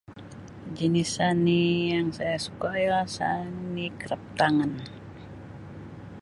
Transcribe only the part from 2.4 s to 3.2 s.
suka ialah